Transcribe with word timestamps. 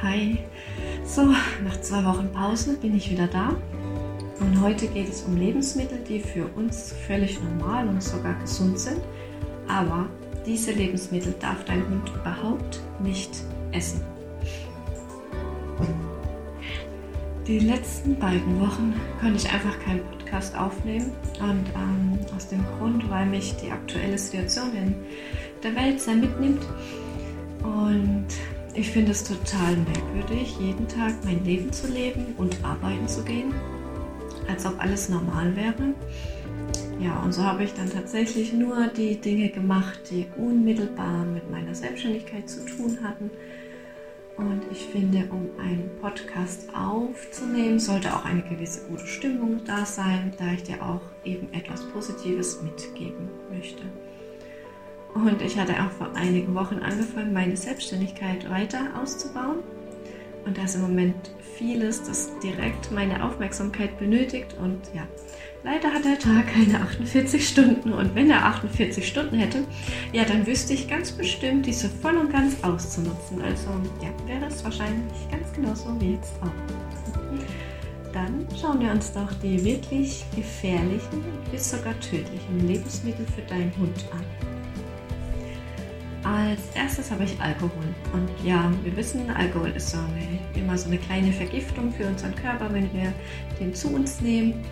Hi. 0.00 0.38
So, 1.04 1.22
nach 1.64 1.80
zwei 1.80 2.04
Wochen 2.04 2.30
Pause 2.32 2.76
bin 2.76 2.96
ich 2.96 3.10
wieder 3.10 3.26
da. 3.26 3.56
Und 4.38 4.60
heute 4.60 4.86
geht 4.86 5.08
es 5.08 5.22
um 5.22 5.36
Lebensmittel, 5.36 5.98
die 6.08 6.20
für 6.20 6.46
uns 6.54 6.94
völlig 7.08 7.42
normal 7.42 7.88
und 7.88 8.00
sogar 8.00 8.34
gesund 8.34 8.78
sind. 8.78 9.00
Aber 9.66 10.08
diese 10.46 10.70
Lebensmittel 10.70 11.34
darf 11.40 11.64
dein 11.64 11.84
Hund 11.88 12.12
überhaupt 12.14 12.80
nicht 13.00 13.42
essen. 13.72 14.00
Die 17.48 17.58
letzten 17.58 18.16
beiden 18.20 18.60
Wochen 18.60 18.94
konnte 19.20 19.38
ich 19.38 19.52
einfach 19.52 19.80
keinen 19.80 20.04
Podcast 20.04 20.56
aufnehmen. 20.56 21.10
Und 21.40 21.64
ähm, 21.74 22.18
aus 22.36 22.46
dem 22.46 22.64
Grund, 22.78 23.10
weil 23.10 23.26
mich 23.26 23.56
die 23.56 23.72
aktuelle 23.72 24.16
Situation 24.16 24.72
in 24.76 24.94
der 25.64 25.74
Welt 25.74 26.00
sehr 26.00 26.14
mitnimmt. 26.14 26.64
Und 27.64 28.26
ich 28.78 28.92
finde 28.92 29.10
es 29.10 29.24
total 29.24 29.76
merkwürdig, 29.76 30.56
jeden 30.60 30.86
Tag 30.86 31.12
mein 31.24 31.44
Leben 31.44 31.72
zu 31.72 31.88
leben 31.88 32.34
und 32.36 32.64
arbeiten 32.64 33.08
zu 33.08 33.24
gehen, 33.24 33.52
als 34.46 34.64
ob 34.66 34.80
alles 34.80 35.08
normal 35.08 35.56
wäre. 35.56 35.94
Ja, 37.00 37.20
und 37.24 37.32
so 37.32 37.42
habe 37.42 37.64
ich 37.64 37.74
dann 37.74 37.90
tatsächlich 37.90 38.52
nur 38.52 38.86
die 38.86 39.20
Dinge 39.20 39.48
gemacht, 39.48 39.98
die 40.10 40.26
unmittelbar 40.36 41.24
mit 41.24 41.50
meiner 41.50 41.74
Selbstständigkeit 41.74 42.48
zu 42.48 42.64
tun 42.66 42.98
hatten. 43.02 43.30
Und 44.36 44.62
ich 44.70 44.84
finde, 44.86 45.28
um 45.30 45.48
einen 45.60 45.90
Podcast 46.00 46.68
aufzunehmen, 46.72 47.80
sollte 47.80 48.14
auch 48.14 48.24
eine 48.24 48.42
gewisse 48.42 48.86
gute 48.86 49.06
Stimmung 49.08 49.60
da 49.64 49.84
sein, 49.84 50.32
da 50.38 50.52
ich 50.52 50.62
dir 50.62 50.80
auch 50.80 51.02
eben 51.24 51.52
etwas 51.52 51.84
Positives 51.88 52.62
mitgeben 52.62 53.28
möchte. 53.50 53.82
Und 55.14 55.42
ich 55.42 55.58
hatte 55.58 55.74
auch 55.74 55.90
vor 55.90 56.14
einigen 56.14 56.54
Wochen 56.54 56.78
angefangen, 56.78 57.32
meine 57.32 57.56
Selbstständigkeit 57.56 58.48
weiter 58.48 58.80
auszubauen. 59.00 59.58
Und 60.44 60.56
da 60.56 60.64
ist 60.64 60.76
im 60.76 60.82
Moment 60.82 61.32
vieles, 61.56 62.02
das 62.04 62.30
direkt 62.42 62.90
meine 62.92 63.24
Aufmerksamkeit 63.24 63.98
benötigt. 63.98 64.54
Und 64.62 64.80
ja, 64.94 65.02
leider 65.64 65.92
hat 65.92 66.04
der 66.04 66.18
Tag 66.18 66.46
keine 66.54 66.80
48 66.80 67.46
Stunden. 67.46 67.92
Und 67.92 68.14
wenn 68.14 68.30
er 68.30 68.44
48 68.46 69.06
Stunden 69.06 69.36
hätte, 69.36 69.64
ja, 70.12 70.24
dann 70.24 70.46
wüsste 70.46 70.72
ich 70.72 70.88
ganz 70.88 71.12
bestimmt, 71.12 71.66
diese 71.66 71.88
voll 71.88 72.16
und 72.16 72.32
ganz 72.32 72.62
auszunutzen. 72.62 73.42
Also 73.42 73.68
ja, 74.02 74.08
wäre 74.26 74.46
es 74.46 74.62
wahrscheinlich 74.64 75.30
ganz 75.30 75.52
genauso 75.52 76.00
wie 76.00 76.12
jetzt 76.12 76.34
auch. 76.42 78.12
Dann 78.12 78.46
schauen 78.58 78.80
wir 78.80 78.90
uns 78.90 79.12
doch 79.12 79.32
die 79.42 79.62
wirklich 79.62 80.24
gefährlichen 80.34 81.24
bis 81.50 81.70
sogar 81.70 81.98
tödlichen 82.00 82.66
Lebensmittel 82.66 83.26
für 83.26 83.42
deinen 83.42 83.76
Hund 83.76 84.04
an. 84.12 84.47
Als 86.28 86.60
erstes 86.74 87.10
habe 87.10 87.24
ich 87.24 87.40
Alkohol. 87.40 87.94
Und 88.12 88.28
ja, 88.44 88.70
wir 88.82 88.94
wissen, 88.96 89.30
Alkohol 89.30 89.70
ist 89.70 89.92
so 89.92 89.96
eine, 89.96 90.38
immer 90.62 90.76
so 90.76 90.88
eine 90.88 90.98
kleine 90.98 91.32
Vergiftung 91.32 91.90
für 91.90 92.06
unseren 92.06 92.34
Körper, 92.34 92.70
wenn 92.70 92.92
wir 92.92 93.14
den 93.58 93.74
zu 93.74 93.88
uns 93.94 94.20
nehmen. 94.20 94.62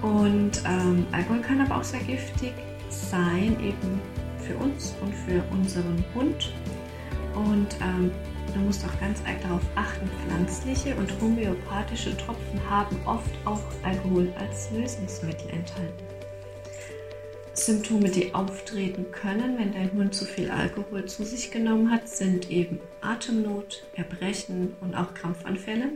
Und 0.00 0.62
ähm, 0.66 1.06
Alkohol 1.12 1.40
kann 1.42 1.60
aber 1.60 1.76
auch 1.76 1.84
sehr 1.84 2.00
giftig 2.00 2.54
sein, 2.88 3.58
eben 3.60 4.00
für 4.38 4.56
uns 4.56 4.94
und 5.02 5.14
für 5.14 5.42
unseren 5.52 6.02
Hund. 6.14 6.54
Und 7.34 7.76
ähm, 7.82 8.10
du 8.54 8.60
musst 8.60 8.82
auch 8.82 9.00
ganz 9.00 9.20
arg 9.26 9.38
darauf 9.42 9.62
achten, 9.74 10.08
pflanzliche 10.24 10.96
und 10.96 11.12
homöopathische 11.20 12.16
Tropfen 12.16 12.58
haben 12.70 12.96
oft 13.04 13.30
auch 13.44 13.60
Alkohol 13.82 14.32
als 14.38 14.70
Lösungsmittel 14.70 15.50
enthalten. 15.50 16.09
Symptome, 17.60 18.08
die 18.08 18.34
auftreten 18.34 19.06
können, 19.12 19.58
wenn 19.58 19.72
dein 19.72 19.92
Hund 19.92 20.14
zu 20.14 20.24
viel 20.24 20.50
Alkohol 20.50 21.04
zu 21.04 21.24
sich 21.24 21.50
genommen 21.50 21.90
hat, 21.90 22.08
sind 22.08 22.50
eben 22.50 22.80
Atemnot, 23.02 23.84
Erbrechen 23.94 24.74
und 24.80 24.94
auch 24.94 25.12
Krampfanfälle. 25.14 25.90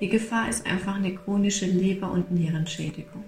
Die 0.00 0.08
Gefahr 0.08 0.48
ist 0.48 0.66
einfach 0.66 0.96
eine 0.96 1.14
chronische 1.14 1.66
Leber- 1.66 2.10
und 2.10 2.32
Nierenschädigung. 2.32 3.24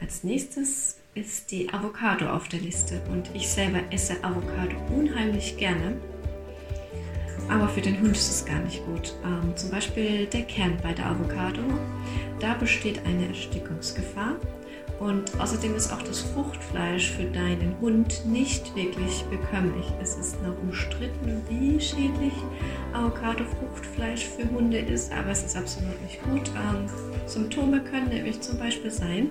Als 0.00 0.24
nächstes 0.24 0.98
ist 1.14 1.50
die 1.52 1.72
Avocado 1.72 2.28
auf 2.28 2.48
der 2.48 2.60
Liste 2.60 3.00
und 3.10 3.30
ich 3.32 3.48
selber 3.48 3.80
esse 3.90 4.22
Avocado 4.24 4.76
unheimlich 4.92 5.56
gerne. 5.56 5.96
Aber 7.48 7.68
für 7.68 7.80
den 7.80 8.00
Hund 8.00 8.16
ist 8.16 8.28
es 8.28 8.44
gar 8.44 8.58
nicht 8.60 8.84
gut. 8.84 9.14
Ähm, 9.24 9.56
zum 9.56 9.70
Beispiel 9.70 10.26
der 10.26 10.42
Kern 10.42 10.76
bei 10.82 10.92
der 10.92 11.06
Avocado. 11.06 11.62
Da 12.40 12.54
besteht 12.54 13.06
eine 13.06 13.28
Erstickungsgefahr 13.28 14.36
und 14.98 15.38
außerdem 15.38 15.74
ist 15.74 15.92
auch 15.92 16.02
das 16.02 16.20
Fruchtfleisch 16.20 17.12
für 17.12 17.24
deinen 17.24 17.76
Hund 17.80 18.24
nicht 18.24 18.74
wirklich 18.74 19.24
bekömmlich. 19.24 19.86
Es 20.00 20.16
ist 20.16 20.42
noch 20.42 20.56
umstritten, 20.62 21.42
wie 21.48 21.78
schädlich 21.80 22.32
Avocado-Fruchtfleisch 22.94 24.24
für 24.24 24.48
Hunde 24.50 24.78
ist, 24.78 25.12
aber 25.12 25.30
es 25.30 25.44
ist 25.44 25.56
absolut 25.56 26.00
nicht 26.02 26.22
gut. 26.22 26.50
Ähm, 26.56 26.86
Symptome 27.26 27.82
können 27.84 28.08
nämlich 28.08 28.40
zum 28.40 28.58
Beispiel 28.58 28.90
sein 28.90 29.30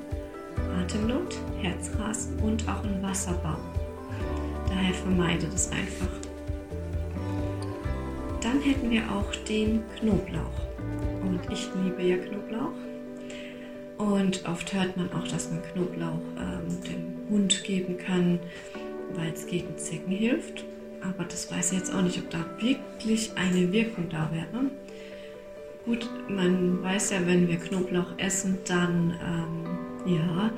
Atemnot, 0.80 1.36
Herzrasen 1.62 2.40
und 2.40 2.68
auch 2.70 2.84
ein 2.84 3.02
Wasserbau. 3.02 3.58
Daher 4.68 4.94
vermeide 4.94 5.47
das 5.47 5.72
einfach. 5.72 6.09
Dann 8.42 8.62
hätten 8.62 8.92
wir 8.92 9.02
auch 9.12 9.34
den 9.47 9.84
Knoblauch. 9.97 10.66
Und 11.24 11.40
ich 11.52 11.68
liebe 11.84 12.03
ja 12.03 12.18
Knoblauch. 12.18 12.74
Und 13.98 14.48
oft 14.48 14.74
hört 14.74 14.98
man 14.98 15.12
auch, 15.14 15.28
dass 15.28 15.50
man 15.50 15.62
Knoblauch 15.64 16.20
ähm, 16.38 16.82
dem 16.84 17.30
Hund 17.30 17.64
geben 17.64 17.98
kann, 17.98 18.40
weil 19.14 19.32
es 19.32 19.48
gegen 19.48 19.78
Zecken 19.78 20.12
hilft. 20.12 20.66
Aber 21.02 21.24
das 21.24 21.52
weiß 21.52 21.72
ich 21.72 21.80
jetzt 21.80 21.94
auch 21.94 22.02
nicht, 22.02 22.18
ob 22.18 22.30
da 22.30 22.46
wirklich 22.60 23.32
eine 23.36 23.72
Wirkung 23.72 24.10
da 24.10 24.30
wäre. 24.34 24.72
Gut, 25.86 26.10
man 26.28 26.82
weiß 26.82 27.12
ja, 27.12 27.26
wenn 27.26 27.48
wir 27.48 27.58
Knoblauch 27.58 28.18
essen, 28.18 28.58
dann 28.68 29.14
ähm, 29.24 30.16
ja, 30.16 30.52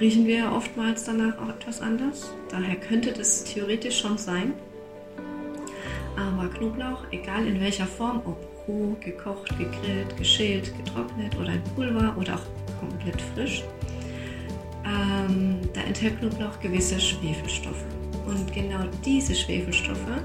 riechen 0.00 0.26
wir 0.26 0.36
ja 0.36 0.52
oftmals 0.52 1.04
danach 1.04 1.36
auch 1.38 1.48
etwas 1.48 1.80
anders. 1.80 2.32
Daher 2.48 2.76
könnte 2.76 3.12
das 3.12 3.44
theoretisch 3.44 3.98
schon 3.98 4.16
sein. 4.18 4.54
Aber 6.16 6.48
Knoblauch, 6.48 7.04
egal 7.10 7.46
in 7.46 7.60
welcher 7.60 7.86
Form, 7.86 8.22
ob 8.24 8.38
roh, 8.68 8.96
gekocht, 9.00 9.48
gegrillt, 9.58 10.16
geschält, 10.16 10.72
getrocknet 10.76 11.36
oder 11.36 11.54
in 11.54 11.62
Pulver 11.74 12.14
oder 12.16 12.34
auch 12.36 12.78
komplett 12.78 13.20
frisch. 13.34 13.64
Ähm, 14.84 15.60
da 15.74 15.80
enthält 15.80 16.18
Knoblauch 16.20 16.60
gewisse 16.60 17.00
Schwefelstoffe. 17.00 17.84
Und 18.26 18.52
genau 18.52 18.84
diese 19.04 19.34
Schwefelstoffe 19.34 20.22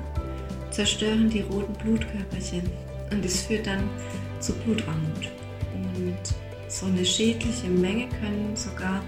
zerstören 0.71 1.29
die 1.29 1.41
roten 1.41 1.73
Blutkörperchen 1.73 2.63
und 3.11 3.23
es 3.23 3.43
führt 3.43 3.67
dann 3.67 3.89
zu 4.39 4.53
Blutarmut. 4.53 5.29
Und 5.73 6.17
so 6.67 6.87
eine 6.87 7.05
schädliche 7.05 7.67
Menge 7.67 8.09
können 8.19 8.55
sogar 8.55 9.01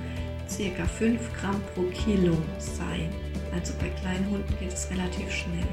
ca. 0.47 0.85
5 0.85 1.19
Gramm 1.33 1.61
pro 1.73 1.83
Kilo 1.83 2.37
sein. 2.59 3.09
Also 3.53 3.73
bei 3.79 3.89
kleinen 3.89 4.29
Hunden 4.29 4.53
geht 4.59 4.73
es 4.73 4.89
relativ 4.91 5.31
schnell. 5.31 5.67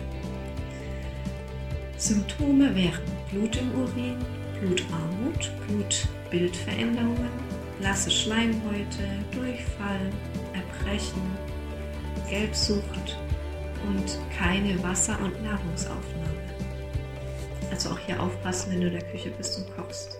Symptome 2.02 2.74
wären 2.74 3.00
Blut 3.30 3.56
im 3.56 3.70
Urin, 3.80 4.16
Blutarmut, 4.58 5.52
Blutbildveränderungen, 5.68 7.30
blasse 7.78 8.10
Schleimhäute, 8.10 9.06
Durchfall, 9.30 10.10
Erbrechen, 10.52 11.22
Gelbsucht 12.28 13.16
und 13.86 14.18
keine 14.36 14.82
Wasser- 14.82 15.20
und 15.22 15.40
Nahrungsaufnahme. 15.44 16.42
Also 17.70 17.90
auch 17.90 17.98
hier 18.00 18.20
aufpassen, 18.20 18.72
wenn 18.72 18.80
du 18.80 18.86
in 18.88 18.94
der 18.94 19.08
Küche 19.08 19.30
bist 19.38 19.58
und 19.58 19.76
kochst. 19.76 20.18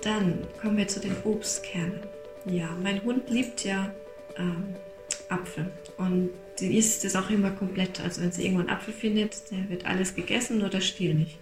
Dann 0.00 0.38
kommen 0.58 0.78
wir 0.78 0.88
zu 0.88 1.00
den 1.00 1.14
Obstkernen. 1.24 2.00
Ja, 2.46 2.74
mein 2.82 3.04
Hund 3.04 3.28
liebt 3.28 3.62
ja 3.64 3.90
ähm, 4.38 4.74
Apfel 5.30 5.70
und 5.96 6.30
die 6.58 6.76
isst 6.76 7.04
es 7.04 7.16
auch 7.16 7.30
immer 7.30 7.50
komplett. 7.50 8.00
Also 8.00 8.20
wenn 8.20 8.32
sie 8.32 8.42
irgendwo 8.42 8.60
einen 8.60 8.70
Apfel 8.70 8.92
findet, 8.92 9.50
der 9.50 9.68
wird 9.70 9.86
alles 9.86 10.14
gegessen, 10.14 10.58
nur 10.58 10.68
der 10.68 10.80
Stiel 10.80 11.14
nicht. 11.14 11.38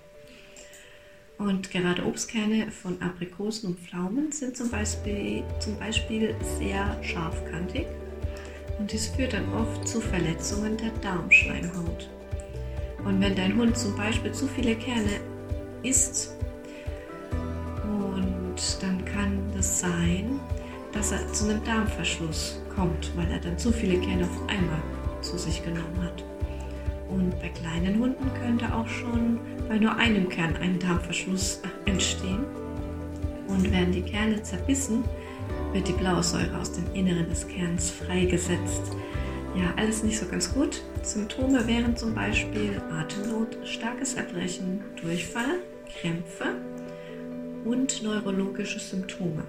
Und 1.39 1.71
gerade 1.71 2.05
Obstkerne 2.05 2.71
von 2.71 3.01
Aprikosen 3.01 3.71
und 3.71 3.81
Pflaumen 3.81 4.33
sind 4.33 4.57
zum 4.57 4.71
Beispiel, 4.71 5.45
zum 5.61 5.79
Beispiel 5.79 6.35
sehr 6.59 7.01
scharfkantig 7.03 7.87
und 8.79 8.93
dies 8.93 9.09
führt 9.09 9.33
dann 9.33 9.53
oft 9.53 9.87
zu 9.87 10.01
Verletzungen 10.01 10.77
der 10.77 10.91
Darmschleimhaut. 11.01 12.09
Und 13.05 13.21
wenn 13.21 13.37
dein 13.37 13.57
Hund 13.57 13.77
zum 13.77 13.97
Beispiel 13.97 14.33
zu 14.33 14.47
viele 14.49 14.75
Kerne 14.75 15.21
isst, 15.83 16.35
und 17.85 18.83
dann 18.83 19.05
kann 19.05 19.41
das 19.55 19.81
sein, 19.81 20.41
dass 20.93 21.13
er 21.13 21.33
zu 21.33 21.49
einem 21.49 21.63
Darmverschluss 21.65 22.61
kommt, 22.79 23.11
weil 23.17 23.29
er 23.31 23.41
dann 23.41 23.59
zu 23.59 23.73
viele 23.73 23.99
Kerne 23.99 24.25
auf 24.25 24.49
einmal 24.49 24.81
zu 25.21 25.37
sich 25.37 25.65
genommen 25.65 26.01
hat. 26.03 26.25
Und 27.11 27.31
bei 27.41 27.49
kleinen 27.49 27.99
Hunden 27.99 28.31
könnte 28.41 28.73
auch 28.73 28.87
schon 28.87 29.41
bei 29.69 29.79
nur 29.79 29.97
einem 29.97 30.29
Kern 30.29 30.55
ein 30.57 30.79
Darmverschluss 30.79 31.61
entstehen. 31.87 32.45
Und 33.49 33.73
werden 33.73 33.93
die 33.93 34.03
Kerne 34.03 34.43
zerbissen, 34.43 35.05
wird 35.73 35.89
die 35.89 35.93
Blausäure 35.93 36.57
aus 36.59 36.73
dem 36.73 36.85
Inneren 36.95 37.29
des 37.29 37.49
Kerns 37.49 37.91
freigesetzt. 37.91 38.93
Ja, 39.57 39.73
alles 39.77 40.05
nicht 40.05 40.19
so 40.19 40.27
ganz 40.27 40.53
gut. 40.53 40.83
Symptome 41.03 41.67
wären 41.67 41.97
zum 41.97 42.15
Beispiel 42.15 42.81
Atemnot, 42.93 43.57
starkes 43.65 44.15
Erbrechen, 44.15 44.85
Durchfall, 45.03 45.61
Krämpfe 46.01 46.57
und 47.65 48.03
neurologische 48.03 48.79
Symptome. 48.79 49.43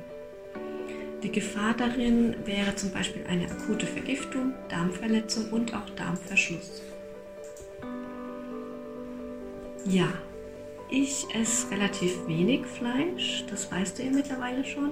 Die 1.23 1.31
Gefahr 1.31 1.73
darin 1.73 2.35
wäre 2.45 2.75
zum 2.75 2.91
Beispiel 2.91 3.25
eine 3.27 3.51
akute 3.51 3.85
Vergiftung, 3.85 4.53
Darmverletzung 4.69 5.51
und 5.51 5.73
auch 5.73 5.89
Darmverschluss. 5.97 6.81
Ja, 9.85 10.07
ich 10.89 11.25
esse 11.33 11.71
relativ 11.71 12.25
wenig 12.27 12.65
Fleisch, 12.65 13.43
das 13.49 13.69
weißt 13.71 13.99
du 13.99 14.03
ja 14.03 14.11
mittlerweile 14.11 14.63
schon. 14.63 14.91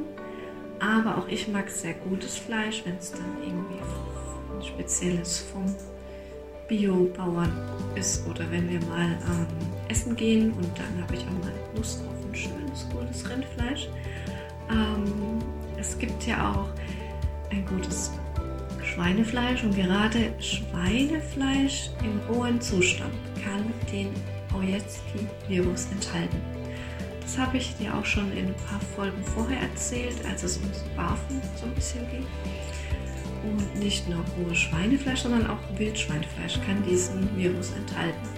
Aber 0.79 1.17
auch 1.17 1.27
ich 1.29 1.47
mag 1.47 1.69
sehr 1.69 1.93
gutes 1.93 2.37
Fleisch, 2.37 2.83
wenn 2.85 2.97
es 2.97 3.11
dann 3.11 3.37
irgendwie 3.41 3.79
ein 3.79 4.61
spezielles 4.61 5.39
vom 5.39 5.65
Biobauern 6.67 7.51
ist 7.95 8.27
oder 8.27 8.49
wenn 8.51 8.69
wir 8.69 8.79
mal 8.87 9.05
ähm, 9.05 9.47
essen 9.87 10.15
gehen 10.15 10.51
und 10.51 10.69
dann 10.77 11.01
habe 11.01 11.15
ich 11.15 11.21
auch 11.21 11.43
mal 11.43 11.53
Lust 11.75 12.01
auf 12.01 12.29
ein 12.29 12.35
schönes, 12.35 12.85
gutes 12.91 13.29
Rindfleisch. 13.29 13.87
Ähm, 14.69 15.39
es 15.77 15.97
gibt 15.97 16.25
ja 16.25 16.51
auch 16.51 16.69
ein 17.51 17.65
gutes 17.65 18.11
Schweinefleisch 18.83 19.63
und 19.63 19.75
gerade 19.75 20.33
Schweinefleisch 20.39 21.91
im 22.03 22.19
rohen 22.33 22.59
Zustand 22.59 23.13
kann 23.43 23.71
den 23.91 24.09
Ojetzki-Virus 24.53 25.87
enthalten. 25.91 26.41
Das 27.21 27.37
habe 27.37 27.57
ich 27.57 27.75
dir 27.75 27.93
auch 27.93 28.05
schon 28.05 28.31
in 28.31 28.47
ein 28.47 28.55
paar 28.55 28.79
Folgen 28.95 29.23
vorher 29.23 29.59
erzählt, 29.59 30.15
als 30.29 30.43
es 30.43 30.57
ums 30.57 30.83
Barfen 30.95 31.41
so 31.55 31.65
ein 31.65 31.73
bisschen 31.73 32.09
ging. 32.09 32.25
Und 33.43 33.79
nicht 33.79 34.07
nur 34.09 34.23
rohes 34.39 34.57
Schweinefleisch, 34.57 35.21
sondern 35.21 35.47
auch 35.47 35.59
Wildschweinefleisch 35.77 36.59
kann 36.65 36.83
diesen 36.83 37.37
Virus 37.37 37.71
enthalten. 37.71 38.36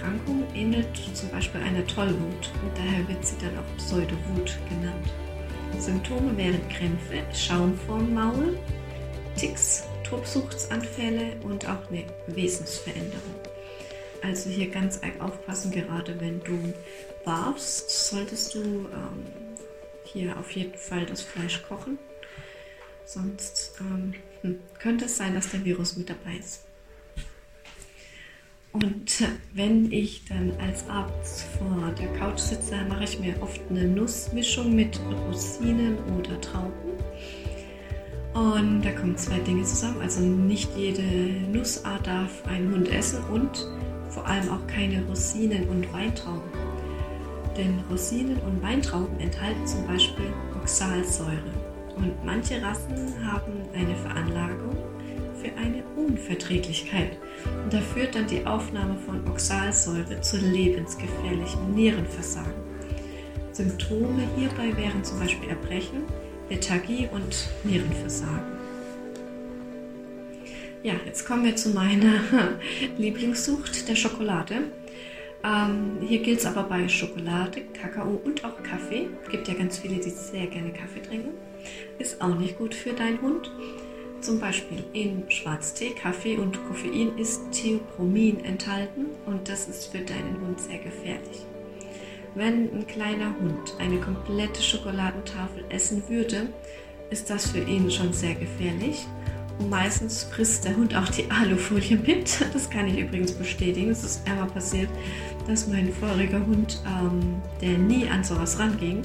Erkrankung 0.00 0.46
ähnelt 0.54 0.88
zum 1.14 1.28
Beispiel 1.28 1.60
einer 1.60 1.86
Tollwut 1.86 2.50
und 2.62 2.72
daher 2.74 3.06
wird 3.06 3.24
sie 3.26 3.36
dann 3.38 3.58
auch 3.58 3.76
Pseudowut 3.76 4.58
genannt. 4.68 5.06
Symptome 5.78 6.34
wären 6.38 6.66
Krämpfe, 6.70 7.22
Schaum 7.34 7.76
vorm 7.86 8.14
Maul, 8.14 8.58
Ticks, 9.36 9.84
Tobsuchtsanfälle 10.02 11.36
und 11.42 11.68
auch 11.68 11.90
eine 11.90 12.04
Wesensveränderung. 12.28 13.34
Also 14.22 14.48
hier 14.48 14.70
ganz 14.70 15.00
aufpassen, 15.18 15.70
gerade 15.70 16.18
wenn 16.18 16.42
du 16.44 16.72
warfst, 17.24 17.90
solltest 17.90 18.54
du 18.54 18.60
ähm, 18.60 19.26
hier 20.04 20.38
auf 20.38 20.50
jeden 20.52 20.78
Fall 20.78 21.04
das 21.04 21.20
Fleisch 21.20 21.62
kochen. 21.68 21.98
Sonst 23.04 23.74
ähm, 23.80 24.14
hm, 24.40 24.60
könnte 24.78 25.04
es 25.04 25.18
sein, 25.18 25.34
dass 25.34 25.50
der 25.50 25.62
Virus 25.62 25.96
mit 25.96 26.08
dabei 26.08 26.36
ist. 26.38 26.69
Und 28.72 29.24
wenn 29.52 29.90
ich 29.90 30.24
dann 30.28 30.52
als 30.64 30.88
Arzt 30.88 31.44
vor 31.58 31.92
der 31.98 32.06
Couch 32.18 32.38
sitze, 32.38 32.76
mache 32.88 33.04
ich 33.04 33.18
mir 33.18 33.34
oft 33.42 33.60
eine 33.68 33.84
Nussmischung 33.84 34.74
mit 34.74 35.00
Rosinen 35.26 35.98
oder 36.18 36.40
Trauben. 36.40 36.70
Und 38.32 38.82
da 38.82 38.92
kommen 38.92 39.16
zwei 39.16 39.40
Dinge 39.40 39.64
zusammen. 39.64 40.00
Also 40.00 40.20
nicht 40.20 40.70
jede 40.76 41.02
Nussart 41.52 42.06
darf 42.06 42.46
ein 42.46 42.70
Hund 42.72 42.88
essen 42.88 43.24
und 43.24 43.66
vor 44.08 44.24
allem 44.26 44.48
auch 44.50 44.64
keine 44.68 45.04
Rosinen 45.06 45.68
und 45.68 45.92
Weintrauben. 45.92 46.50
Denn 47.56 47.80
Rosinen 47.90 48.36
und 48.38 48.62
Weintrauben 48.62 49.18
enthalten 49.18 49.66
zum 49.66 49.84
Beispiel 49.88 50.32
Oxalsäure. 50.56 51.42
Und 51.96 52.24
manche 52.24 52.62
Rassen 52.62 53.26
haben 53.26 53.52
eine 53.74 53.96
Veranlagung 53.96 54.76
für 55.42 55.56
eine 55.56 55.82
Unverträglichkeit. 55.96 57.18
Und 57.64 57.72
da 57.72 57.80
führt 57.80 58.14
dann 58.14 58.26
die 58.26 58.44
Aufnahme 58.46 58.96
von 58.98 59.26
Oxalsäure 59.28 60.20
zu 60.20 60.36
lebensgefährlichem 60.36 61.74
Nierenversagen. 61.74 62.52
Symptome 63.52 64.28
hierbei 64.36 64.76
wären 64.76 65.02
zum 65.04 65.18
Beispiel 65.18 65.48
Erbrechen, 65.50 66.04
Lethargie 66.48 67.08
und 67.12 67.48
Nierenversagen. 67.64 68.58
Ja, 70.82 70.94
jetzt 71.04 71.26
kommen 71.26 71.44
wir 71.44 71.56
zu 71.56 71.70
meiner 71.70 72.20
Lieblingssucht 72.98 73.88
der 73.88 73.96
Schokolade. 73.96 74.62
Ähm, 75.44 75.98
hier 76.00 76.20
gilt 76.20 76.40
es 76.40 76.46
aber 76.46 76.62
bei 76.62 76.88
Schokolade, 76.88 77.62
Kakao 77.72 78.20
und 78.24 78.44
auch 78.44 78.62
Kaffee. 78.62 79.08
Es 79.22 79.30
gibt 79.30 79.48
ja 79.48 79.54
ganz 79.54 79.78
viele, 79.78 79.96
die 79.96 80.10
sehr 80.10 80.46
gerne 80.46 80.72
Kaffee 80.72 81.02
trinken. 81.02 81.30
Ist 81.98 82.20
auch 82.22 82.34
nicht 82.34 82.58
gut 82.58 82.74
für 82.74 82.92
deinen 82.92 83.20
Hund. 83.20 83.50
Zum 84.20 84.38
Beispiel 84.38 84.84
in 84.92 85.30
Schwarztee, 85.30 85.90
Kaffee 85.90 86.36
und 86.36 86.62
Koffein 86.68 87.16
ist 87.16 87.40
Theopromin 87.52 88.44
enthalten 88.44 89.06
und 89.24 89.48
das 89.48 89.66
ist 89.66 89.86
für 89.86 90.00
deinen 90.00 90.38
Hund 90.42 90.60
sehr 90.60 90.78
gefährlich. 90.78 91.46
Wenn 92.34 92.70
ein 92.72 92.86
kleiner 92.86 93.34
Hund 93.40 93.74
eine 93.78 93.98
komplette 93.98 94.62
Schokoladentafel 94.62 95.64
essen 95.70 96.02
würde, 96.08 96.48
ist 97.08 97.30
das 97.30 97.50
für 97.50 97.60
ihn 97.60 97.90
schon 97.90 98.12
sehr 98.12 98.34
gefährlich. 98.34 99.06
Und 99.58 99.70
meistens 99.70 100.24
frisst 100.24 100.66
der 100.66 100.76
Hund 100.76 100.94
auch 100.94 101.08
die 101.08 101.30
Alufolie 101.30 101.96
mit. 101.96 102.40
Das 102.52 102.68
kann 102.68 102.88
ich 102.88 102.98
übrigens 102.98 103.32
bestätigen. 103.32 103.90
Es 103.90 104.04
ist 104.04 104.28
einmal 104.28 104.48
passiert, 104.48 104.90
dass 105.46 105.66
mein 105.66 105.92
voriger 105.92 106.44
Hund, 106.46 106.82
ähm, 106.86 107.40
der 107.60 107.78
nie 107.78 108.06
an 108.08 108.22
sowas 108.22 108.58
ranging, 108.58 109.02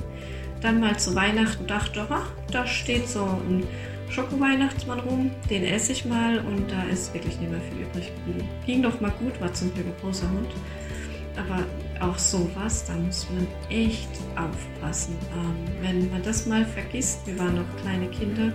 dann 0.62 0.82
mal 0.82 0.98
zu 1.00 1.16
Weihnachten 1.16 1.68
dachte, 1.68 2.06
ach, 2.10 2.32
da 2.52 2.68
steht 2.68 3.08
so 3.08 3.24
ein 3.24 3.66
Schoko-Weihnachtsmann 4.10 5.00
rum, 5.00 5.32
den 5.50 5.64
esse 5.64 5.92
ich 5.92 6.06
mal 6.06 6.40
und 6.40 6.72
da 6.72 6.84
ist 6.84 7.14
wirklich 7.14 7.40
nicht 7.40 7.52
mehr 7.52 7.62
viel 7.62 7.82
übrig 7.82 8.12
geblieben. 8.16 8.48
Ging 8.66 8.82
doch 8.82 9.02
mal 9.02 9.12
gut, 9.12 9.40
war 9.42 9.54
zum 9.54 9.74
Glück 9.74 9.88
ein 9.88 9.94
großer 10.02 10.30
Hund. 10.30 10.50
Aber 11.38 11.66
auch 12.00 12.18
sowas, 12.18 12.86
da 12.86 12.94
muss 12.94 13.28
man 13.30 13.46
echt 13.70 14.10
aufpassen. 14.36 15.16
Ähm, 15.34 15.56
wenn 15.82 16.10
man 16.10 16.24
das 16.24 16.46
mal 16.46 16.66
vergisst, 16.66 17.26
wir 17.26 17.38
waren 17.38 17.56
noch 17.56 17.82
kleine 17.82 18.08
Kinder, 18.08 18.54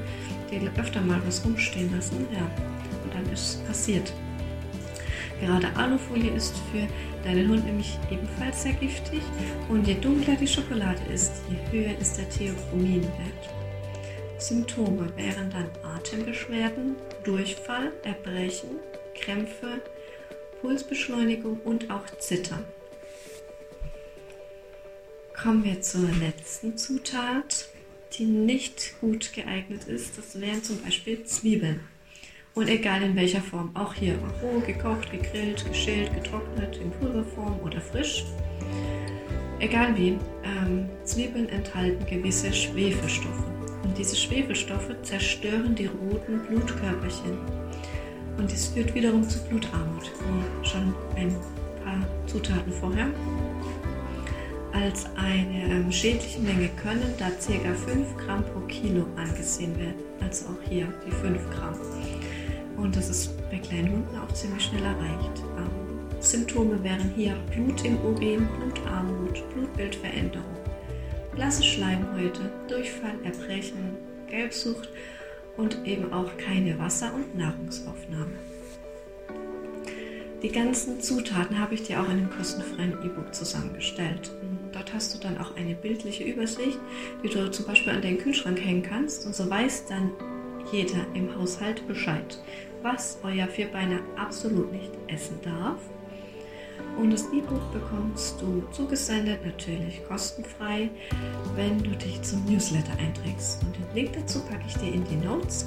die 0.50 0.60
öfter 0.78 1.00
mal 1.02 1.20
was 1.26 1.44
rumstehen 1.44 1.94
lassen, 1.94 2.26
ja, 2.32 2.40
und 3.04 3.14
dann 3.14 3.30
ist 3.32 3.40
es 3.40 3.56
passiert. 3.66 4.12
Gerade 5.40 5.74
Alufolie 5.76 6.32
ist 6.32 6.54
für 6.70 6.86
deinen 7.24 7.48
Hund 7.48 7.64
nämlich 7.64 7.98
ebenfalls 8.10 8.62
sehr 8.62 8.74
giftig 8.74 9.22
und 9.68 9.86
je 9.86 9.94
dunkler 9.94 10.36
die 10.36 10.46
Schokolade 10.46 11.00
ist, 11.12 11.42
je 11.48 11.56
höher 11.72 11.98
ist 11.98 12.18
der 12.18 12.28
Theochrominwert. 12.28 13.59
Symptome 14.40 15.12
wären 15.16 15.50
dann 15.50 15.68
Atembeschwerden, 15.82 16.96
Durchfall, 17.24 17.92
Erbrechen, 18.04 18.70
Krämpfe, 19.14 19.82
Pulsbeschleunigung 20.60 21.60
und 21.64 21.90
auch 21.90 22.06
Zittern. 22.18 22.64
Kommen 25.40 25.64
wir 25.64 25.80
zur 25.80 26.08
letzten 26.20 26.76
Zutat, 26.76 27.68
die 28.14 28.24
nicht 28.24 29.00
gut 29.00 29.32
geeignet 29.32 29.84
ist. 29.84 30.18
Das 30.18 30.40
wären 30.40 30.62
zum 30.62 30.82
Beispiel 30.82 31.24
Zwiebeln. 31.24 31.80
Und 32.54 32.68
egal 32.68 33.02
in 33.02 33.16
welcher 33.16 33.40
Form, 33.40 33.74
auch 33.74 33.94
hier 33.94 34.18
roh, 34.42 34.60
gekocht, 34.60 35.10
gegrillt, 35.10 35.64
geschält, 35.66 36.12
getrocknet, 36.14 36.76
in 36.78 36.90
Pulverform 36.90 37.60
oder 37.60 37.80
frisch. 37.80 38.24
Egal 39.60 39.96
wie, 39.96 40.18
ähm, 40.44 40.88
Zwiebeln 41.04 41.48
enthalten 41.48 42.04
gewisse 42.06 42.52
Schwefelstoffe. 42.52 43.49
Und 43.82 43.96
diese 43.96 44.16
Schwefelstoffe 44.16 44.94
zerstören 45.02 45.74
die 45.74 45.86
roten 45.86 46.40
Blutkörperchen 46.48 47.38
und 48.40 48.50
dies 48.50 48.68
führt 48.68 48.94
wiederum 48.94 49.28
zu 49.28 49.38
Blutarmut, 49.44 50.10
wie 50.20 50.66
schon 50.66 50.94
ein 51.16 51.34
paar 51.84 52.00
Zutaten 52.26 52.72
vorher. 52.72 53.08
Als 54.72 55.06
eine 55.16 55.64
ähm, 55.64 55.92
schädliche 55.92 56.40
Menge 56.40 56.68
können 56.82 57.12
da 57.18 57.28
ca. 57.28 57.74
5 57.74 58.16
Gramm 58.16 58.44
pro 58.44 58.60
Kilo 58.60 59.04
angesehen 59.16 59.76
werden. 59.78 59.96
Also 60.20 60.46
auch 60.46 60.68
hier 60.68 60.86
die 61.06 61.10
5 61.10 61.50
Gramm. 61.50 61.74
Und 62.76 62.96
das 62.96 63.10
ist 63.10 63.50
bei 63.50 63.58
kleinen 63.58 63.92
Hunden 63.92 64.16
auch 64.16 64.32
ziemlich 64.32 64.64
schnell 64.64 64.84
erreicht. 64.84 65.42
Ähm, 65.58 66.20
Symptome 66.20 66.82
wären 66.82 67.12
hier 67.16 67.34
Blut 67.54 67.84
im 67.84 67.98
Urin, 68.04 68.48
Blutarmut, 68.58 69.42
Blutbildveränderung, 69.52 70.44
blasse 71.34 71.62
Schleimhäute, 71.62 72.50
Durchfall, 72.68 73.14
Erbrechen, 73.24 73.96
Gelbsucht 74.28 74.88
und 75.56 75.86
eben 75.86 76.12
auch 76.12 76.36
keine 76.36 76.78
Wasser- 76.78 77.14
und 77.14 77.36
Nahrungsaufnahme. 77.36 78.32
Die 80.42 80.50
ganzen 80.50 81.00
Zutaten 81.00 81.58
habe 81.58 81.74
ich 81.74 81.82
dir 81.82 82.00
auch 82.00 82.06
in 82.06 82.12
einem 82.12 82.30
kostenfreien 82.30 82.94
E-Book 83.04 83.34
zusammengestellt. 83.34 84.30
Dort 84.72 84.94
hast 84.94 85.14
du 85.14 85.18
dann 85.18 85.36
auch 85.36 85.54
eine 85.56 85.74
bildliche 85.74 86.24
Übersicht, 86.24 86.78
die 87.22 87.28
du 87.28 87.50
zum 87.50 87.66
Beispiel 87.66 87.92
an 87.92 88.00
den 88.00 88.18
Kühlschrank 88.18 88.58
hängen 88.58 88.82
kannst 88.82 89.26
und 89.26 89.34
so 89.34 89.50
weiß 89.50 89.86
dann 89.86 90.12
jeder 90.72 91.04
im 91.14 91.34
Haushalt 91.36 91.86
Bescheid, 91.86 92.38
was 92.82 93.18
euer 93.22 93.48
Vierbeiner 93.48 94.00
absolut 94.16 94.72
nicht 94.72 94.92
essen 95.08 95.38
darf 95.42 95.80
und 97.00 97.12
das 97.12 97.24
E-Book 97.32 97.72
bekommst 97.72 98.40
du 98.40 98.62
zugesendet, 98.72 99.44
natürlich 99.44 100.06
kostenfrei, 100.06 100.90
wenn 101.56 101.82
du 101.82 101.90
dich 101.90 102.20
zum 102.22 102.44
Newsletter 102.44 102.92
einträgst. 102.98 103.62
Und 103.64 103.76
den 103.76 103.94
Link 103.94 104.12
dazu 104.12 104.40
packe 104.40 104.64
ich 104.66 104.76
dir 104.76 104.92
in 104.92 105.04
die 105.04 105.16
Notes. 105.16 105.66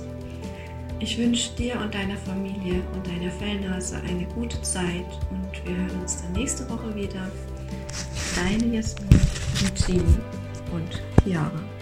Ich 0.99 1.17
wünsche 1.17 1.51
dir 1.55 1.79
und 1.81 1.93
deiner 1.93 2.17
Familie 2.17 2.81
und 2.93 3.07
deiner 3.07 3.31
Fellnase 3.31 3.97
eine 4.07 4.25
gute 4.35 4.61
Zeit 4.61 5.05
und 5.31 5.67
wir 5.67 5.75
hören 5.75 6.01
uns 6.01 6.21
dann 6.21 6.31
nächste 6.33 6.69
Woche 6.69 6.95
wieder. 6.95 7.29
Deine 8.35 8.75
Jasmin, 8.75 9.09
Routine 9.61 10.21
und 10.71 11.01
Chiara. 11.23 11.72